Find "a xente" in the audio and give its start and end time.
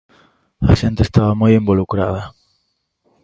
0.71-1.01